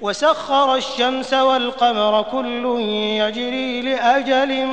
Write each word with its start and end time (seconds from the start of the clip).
وسخر 0.00 0.74
الشمس 0.74 1.34
والقمر 1.34 2.22
كل 2.22 2.80
يجري 2.80 3.82
لأجل 3.82 4.66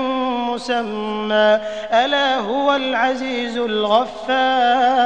مسمى. 0.52 1.60
ألا 1.94 2.38
هو 2.38 2.76
العزيز 2.76 3.58
الغفار. 3.58 5.06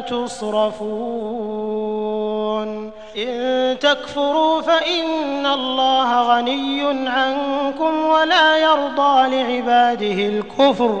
تصرفون. 0.00 1.60
إن 3.16 3.78
تكفروا 3.78 4.60
فإن 4.60 5.46
الله 5.46 6.22
غني 6.22 7.08
عنكم 7.08 8.04
ولا 8.04 8.56
يرضى 8.56 9.36
لعباده 9.36 10.26
الكفر. 10.26 11.00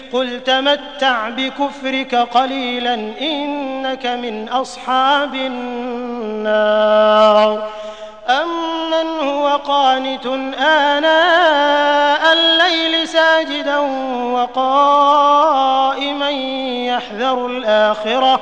قل 0.13 0.43
تمتع 0.43 1.29
بكفرك 1.29 2.15
قليلا 2.15 2.93
إنك 3.21 4.05
من 4.05 4.49
أصحاب 4.49 5.35
النار. 5.35 6.81
أمن 8.29 9.19
هو 9.29 9.47
قانت 9.47 10.25
آناء 10.59 12.33
الليل 12.33 13.07
ساجدا 13.07 13.77
وقائما 14.33 16.29
يحذر 16.87 17.45
الآخرة. 17.45 18.41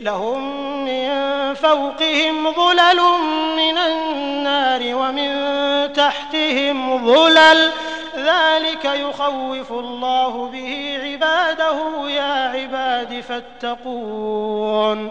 لهم 0.00 0.64
من 0.84 1.54
فوقهم 1.54 2.52
ظلل 2.52 3.00
من 3.56 3.78
النار 3.78 4.80
ومن 4.94 5.32
تحتهم 5.92 7.06
ظلل. 7.06 7.70
ذلك 8.16 8.84
يخوف 8.84 9.72
الله 9.72 10.50
به 10.52 10.98
عباده. 11.02 12.08
يا 12.08 12.48
عباد 12.48 13.20
فاتقون. 13.20 15.10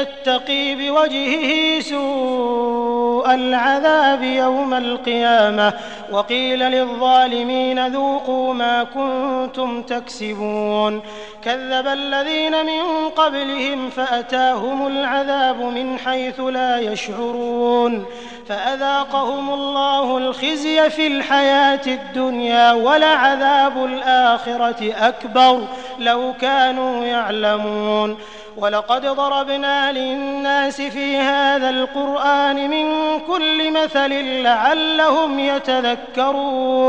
يتقي 0.00 0.74
بوجهه 0.74 1.80
سوء 1.80 3.34
العذاب 3.34 4.22
يوم 4.22 4.74
القيامة 4.74 5.72
وقيل 6.12 6.58
للظالمين 6.58 7.86
ذوقوا 7.86 8.54
ما 8.54 8.84
كنتم 8.84 9.82
تكسبون 9.82 11.02
كذب 11.44 11.86
الذين 11.86 12.66
من 12.66 13.08
قبلهم 13.16 13.90
فأتاهم 13.90 14.86
العذاب 14.86 15.60
من 15.60 15.98
حيث 15.98 16.40
لا 16.40 16.78
يشعرون 16.78 18.06
فأذاقهم 18.48 19.54
الله 19.54 20.18
الخزي 20.18 20.90
في 20.90 21.06
الحياة 21.06 21.86
الدنيا 21.86 22.72
ولعذاب 22.72 23.84
الآخرة 23.84 24.94
أكبر 25.08 25.60
لو 25.98 26.34
كانوا 26.40 27.04
يعلمون 27.04 28.18
ولقد 28.60 29.06
ضربنا 29.06 29.92
للناس 29.92 30.80
في 30.80 31.16
هذا 31.16 31.70
القرآن 31.70 32.70
من 32.70 33.18
كل 33.20 33.72
مثل 33.72 34.42
لعلهم 34.42 35.38
يتذكرون. 35.38 36.88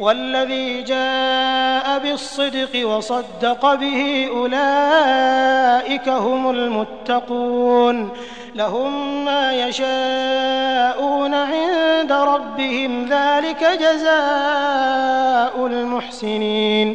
والذي 0.00 0.82
جاء 0.82 1.98
بالصدق 1.98 2.88
وصدق 2.88 3.74
به 3.74 4.28
أولئك 4.30 6.08
هم 6.08 6.50
المتقون 6.50 8.10
لهم 8.54 9.24
ما 9.24 9.52
يشاءون 9.52 11.34
عند 11.34 12.12
ربهم 12.12 13.04
ذلك 13.04 13.64
جزاء 13.80 15.66
المحسنين 15.66 16.94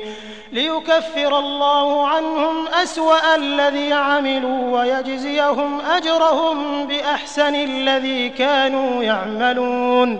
ليكفر 0.52 1.40
الله 1.40 2.08
عنهم 2.08 2.68
أسوأ 2.68 3.36
الذي 3.36 3.94
عملوا 3.94 4.80
ويجزيهم 4.80 5.82
أجرهم 5.82 6.88
بأحسن 6.88 7.56
الذي 7.56 8.30
كانوا 8.30 9.04
يعملون 9.04 10.20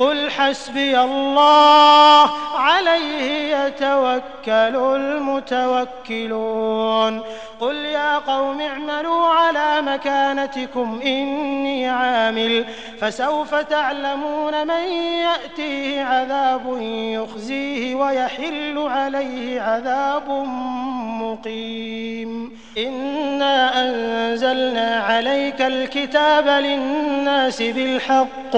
قل 0.00 0.30
حسبي 0.30 1.00
الله 1.00 2.30
عليه 2.58 3.56
يتوكل 3.56 4.76
المتوكلون. 6.06 7.22
قل 7.60 7.74
يا 7.74 8.18
قوم 8.18 8.60
اعملوا 8.60 9.26
على 9.26 9.82
مكانتكم 9.82 11.00
إني 11.04 11.88
عامل. 11.88 12.64
فسوف 13.00 13.54
تعلمون 13.54 14.66
من 14.66 14.84
يأتيه 15.20 16.02
عذاب 16.02 16.78
يخزيه 16.82 17.94
ويحل 17.94 18.78
عليه 18.78 19.60
عذاب 19.60 20.30
مقيم. 21.20 22.59
إنا 22.88 23.82
أنزلنا 23.82 25.04
عليك 25.08 25.60
الكتاب 25.60 26.48
للناس 26.48 27.62
بالحق 27.62 28.56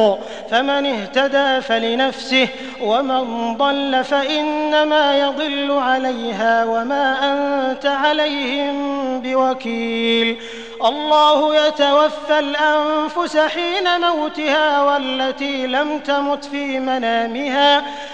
فمن 0.51 0.87
اهتدى 0.87 1.61
فلنفسه 1.61 2.49
ومن 2.83 3.57
ضل 3.57 4.05
فإنما 4.05 5.19
يضل 5.19 5.71
عليها 5.71 6.65
وما 6.65 7.17
أنت 7.33 7.87
عليهم 7.87 9.21
بوكيل 9.21 10.37
الله 10.85 11.67
يتوفى 11.67 12.39
الأنفس 12.39 13.37
حين 13.37 14.01
موتها 14.01 14.83
والتي 14.83 15.67
لم 15.67 15.99
تمت 15.99 16.45
في 16.45 16.79
منامها 16.79 17.83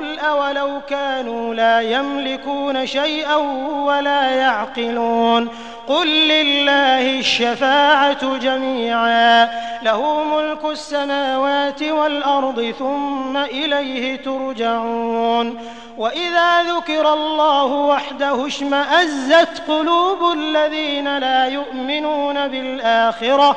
قل 0.00 0.18
أولو 0.18 0.80
كانوا 0.88 1.54
لا 1.54 1.80
يملكون 1.80 2.86
شيئا 2.86 3.36
ولا 3.86 4.30
يعقلون 4.30 5.48
قل 5.88 6.08
لله 6.08 7.18
الشفاعة 7.18 8.38
جميعا 8.38 9.48
له 9.82 10.24
ملك 10.24 10.64
السماوات 10.64 11.82
والأرض 11.82 12.74
ثم 12.78 13.36
إليه 13.36 14.16
ترجعون 14.16 15.58
وإذا 15.98 16.62
ذكر 16.62 17.12
الله 17.12 17.64
وحده 17.64 18.46
اشمأزت 18.46 19.62
قلوب 19.68 20.32
الذين 20.32 21.18
لا 21.18 21.46
يؤمنون 21.46 22.48
بالآخرة 22.48 23.56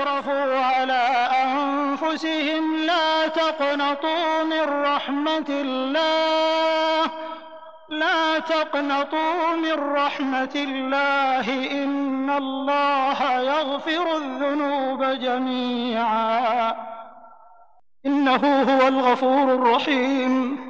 أسرفوا 0.00 0.58
على 0.58 1.28
أنفسهم 1.44 2.76
لا 2.76 3.28
تقنطوا 3.28 4.42
من 4.44 4.82
رحمة 4.82 5.46
الله 5.48 7.10
لا 7.88 8.38
تقنطوا 8.38 9.56
من 9.56 9.94
رحمة 9.94 10.50
الله 10.54 11.72
إن 11.84 12.30
الله 12.30 13.22
يغفر 13.22 14.16
الذنوب 14.16 15.04
جميعا. 15.04 16.74
إنه 18.06 18.62
هو 18.62 18.88
الغفور 18.88 19.54
الرحيم. 19.54 20.60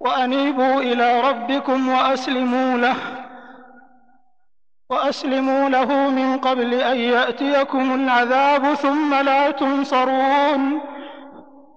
وأنيبوا 0.00 0.80
إلى 0.80 1.20
ربكم 1.20 1.88
وأسلموا 1.88 2.78
له. 2.78 3.15
وأسلموا 4.90 5.68
له 5.68 6.10
من 6.10 6.38
قبل 6.38 6.74
أن 6.74 6.96
يأتيكم 6.96 7.94
العذاب 7.94 8.74
ثم 8.74 9.14
لا 9.14 9.50
تنصرون. 9.50 10.80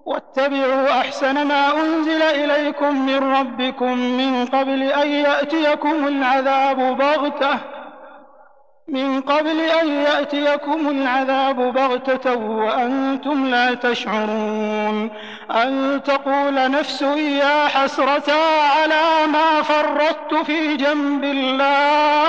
واتبعوا 0.06 0.90
أحسن 1.00 1.46
ما 1.46 1.72
أنزل 1.72 2.22
إليكم 2.22 3.06
من 3.06 3.34
ربكم 3.36 3.98
من 3.98 4.46
قبل 4.46 4.82
أن 4.82 5.08
يأتيكم 5.08 6.06
العذاب 6.06 6.96
بغتة. 6.96 7.58
من 8.88 9.20
قبل 9.20 9.60
أن 9.60 9.88
يأتيكم 9.88 10.88
العذاب 10.88 11.56
بغتة 11.56 12.34
وأنتم 12.34 13.46
لا 13.46 13.74
تشعرون. 13.74 15.10
أن 15.50 16.00
تقول 16.04 16.70
نفس 16.70 17.02
يا 17.02 17.68
حسرة 17.68 18.32
على 18.80 19.26
ما 19.32 19.62
فرطت 19.62 20.34
في 20.34 20.76
جنب 20.76 21.24
الله. 21.24 22.28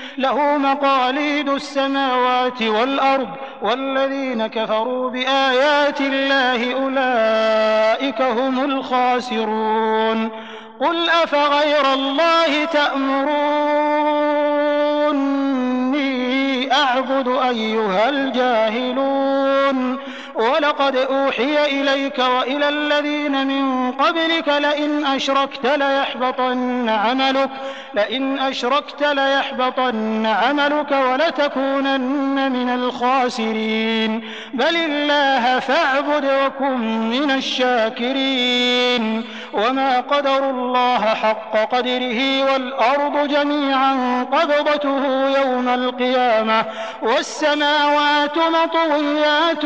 له 0.17 0.57
مقاليد 0.57 1.49
السماوات 1.49 2.61
والأرض 2.61 3.29
والذين 3.61 4.47
كفروا 4.47 5.09
بآيات 5.09 6.01
الله 6.01 6.73
أولئك 6.73 8.21
هم 8.21 8.65
الخاسرون. 8.65 10.29
قل 10.79 11.09
أفغير 11.09 11.93
الله 11.93 12.65
تأمروني 12.65 13.61
أعبد 16.73 17.27
أيها 17.27 18.09
الجاهلون. 18.09 19.90
ولقد 20.41 20.95
أوحي 20.95 21.65
إليك 21.65 22.19
وإلى 22.19 22.69
الذين 22.69 23.47
من 23.47 23.91
قبلك 23.91 24.47
لئن 24.47 25.05
أشركت 25.05 25.65
ليحبطن 25.65 26.89
عملك 26.89 27.49
لئن 27.93 28.39
أشركت 28.39 29.03
ليحبطن 29.03 30.25
عملك 30.25 30.91
ولتكونن 30.91 32.51
من 32.51 32.69
الخاسرين. 32.69 34.23
بل 34.53 34.75
الله 34.75 35.59
فاعبد 35.59 36.25
وكن 36.25 37.09
من 37.09 37.31
الشاكرين. 37.31 39.23
وما 39.53 39.99
قدروا 39.99 40.51
الله 40.51 40.99
حق 40.99 41.75
قدره 41.75 42.51
والأرض 42.53 43.27
جميعا 43.27 44.23
قبضته 44.23 45.29
يوم 45.41 45.69
القيامة 45.69 46.65
والسماوات 47.01 48.37
مطويات 48.37 49.65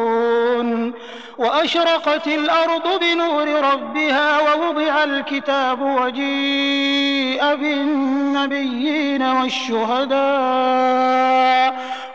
وأشرقت 1.41 2.27
الأرض 2.27 2.99
بنور 3.01 3.47
ربها 3.73 4.39
ووضع 4.39 5.03
الكتاب 5.03 5.81
وجيء 5.81 7.55
بالنبيين 7.55 9.23
والشهداء 9.23 10.21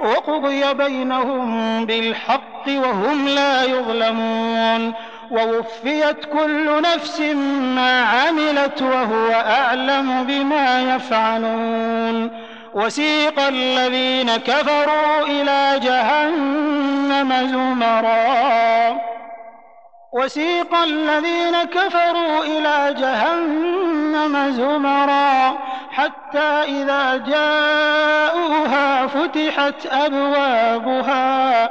وقضي 0.01 0.75
بينهم 0.75 1.87
بالحق 1.87 2.69
وهم 2.69 3.29
لا 3.29 3.65
يظلمون 3.65 4.93
ووفيت 5.31 6.25
كل 6.25 6.83
نفس 6.83 7.21
ما 7.77 8.03
عملت 8.03 8.83
وهو 8.83 9.31
أعلم 9.33 10.25
بما 10.25 10.95
يفعلون 10.97 12.31
وسيق 12.75 13.41
الذين 13.41 14.37
كفروا 14.37 15.23
إلى 15.27 15.81
جهنم 15.83 17.33
زمرًا 17.53 19.16
وسيق 20.17 20.75
الذين 20.75 21.63
كفروا 21.63 22.45
إلى 22.45 22.95
جهنم 23.01 24.51
زمرا 24.51 25.59
حتى 25.93 26.63
إذا 26.63 27.17
جاءوها 27.17 29.07
فتحت 29.07 29.87
أبوابها 29.87 31.71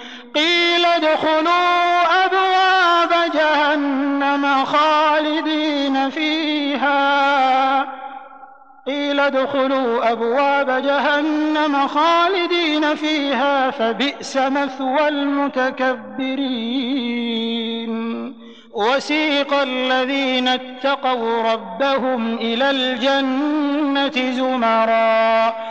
قيل 0.35 0.85
ادخلوا 0.85 2.25
أبواب 2.25 3.31
جهنم 3.33 4.65
خالدين 4.65 6.09
فيها. 6.09 7.81
قيل 8.87 9.19
ادخلوا 9.19 10.11
أبواب 10.11 10.69
جهنم 10.69 11.87
خالدين 11.87 12.95
فيها 12.95 13.71
فبئس 13.71 14.37
مثوى 14.37 15.07
المتكبرين. 15.07 16.41
وسيق 18.73 19.53
الذين 19.53 20.47
اتقوا 20.47 21.53
ربهم 21.53 22.35
إلى 22.35 22.69
الجنة 22.69 24.31
زمرا. 24.31 25.70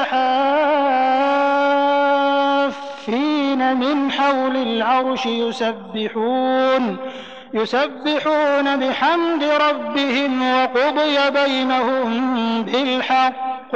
حافين 0.03 1.75
من 3.77 4.11
حول 4.11 4.55
العرش 4.55 5.25
يسبحون 5.25 6.97
يسبحون 7.53 8.79
بحمد 8.79 9.43
ربهم 9.43 10.53
وقضي 10.53 11.29
بينهم 11.29 12.63
بالحق 12.63 13.75